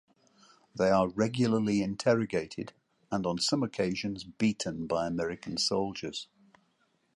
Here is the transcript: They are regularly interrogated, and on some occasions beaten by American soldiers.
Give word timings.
They 0.75 0.89
are 0.89 1.09
regularly 1.09 1.83
interrogated, 1.83 2.73
and 3.11 3.23
on 3.27 3.37
some 3.37 3.61
occasions 3.61 4.23
beaten 4.23 4.87
by 4.87 5.05
American 5.05 5.59
soldiers. 5.59 6.27